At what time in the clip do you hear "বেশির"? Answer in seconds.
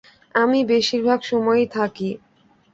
0.65-1.01